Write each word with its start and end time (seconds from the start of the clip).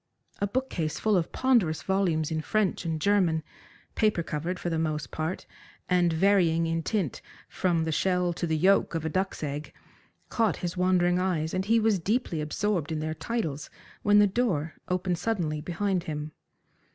A 0.39 0.47
book 0.47 0.71
case 0.71 0.97
full 0.97 1.15
of 1.15 1.31
ponderous 1.31 1.83
volumes 1.83 2.31
in 2.31 2.41
French 2.41 2.85
and 2.85 2.99
German, 2.99 3.43
paper 3.93 4.23
covered 4.23 4.57
for 4.57 4.67
the 4.71 4.79
most 4.79 5.11
part, 5.11 5.45
and 5.87 6.11
varying 6.11 6.65
in 6.65 6.81
tint 6.81 7.21
from 7.47 7.83
the 7.83 7.91
shell 7.91 8.33
to 8.33 8.47
the 8.47 8.57
yoke 8.57 8.95
of 8.95 9.05
a 9.05 9.09
duck's 9.09 9.43
egg, 9.43 9.71
caught 10.27 10.57
his 10.65 10.75
wandering 10.75 11.19
eyes, 11.19 11.53
and 11.53 11.65
he 11.65 11.79
was 11.79 11.99
deeply 11.99 12.41
absorbed 12.41 12.91
in 12.91 12.99
their 12.99 13.13
titles 13.13 13.69
when 14.01 14.17
the 14.17 14.25
door 14.25 14.73
opened 14.87 15.19
suddenly 15.19 15.61
behind 15.61 16.05
him. 16.05 16.31